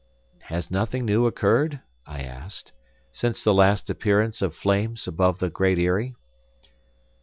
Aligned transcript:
"Has 0.45 0.71
nothing 0.71 1.05
new 1.05 1.27
occurred," 1.27 1.79
I 2.07 2.21
asked, 2.23 2.73
"since 3.11 3.43
the 3.43 3.53
last 3.53 3.87
appearance 3.87 4.41
of 4.41 4.55
flames 4.55 5.07
above 5.07 5.37
the 5.37 5.51
Great 5.51 5.77
Eyrie?" 5.77 6.15